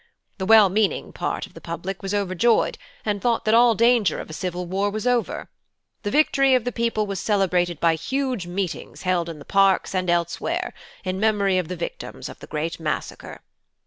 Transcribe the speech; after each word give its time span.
The 0.39 0.47
well 0.47 0.67
meaning 0.69 1.13
part 1.13 1.45
of 1.45 1.53
the 1.53 1.61
public 1.61 2.01
was 2.01 2.11
overjoyed, 2.11 2.79
and 3.05 3.21
thought 3.21 3.45
that 3.45 3.53
all 3.53 3.75
danger 3.75 4.19
of 4.19 4.31
a 4.31 4.33
civil 4.33 4.65
war 4.65 4.89
was 4.89 5.05
over. 5.05 5.47
The 6.01 6.09
victory 6.09 6.55
of 6.55 6.63
the 6.63 6.71
people 6.71 7.05
was 7.05 7.19
celebrated 7.19 7.79
by 7.79 7.93
huge 7.93 8.47
meetings 8.47 9.03
held 9.03 9.29
in 9.29 9.37
the 9.37 9.45
parks 9.45 9.93
and 9.93 10.09
elsewhere, 10.09 10.73
in 11.03 11.19
memory 11.19 11.59
of 11.59 11.67
the 11.67 11.75
victims 11.75 12.29
of 12.29 12.39
the 12.39 12.47
great 12.47 12.79
massacre. 12.79 13.41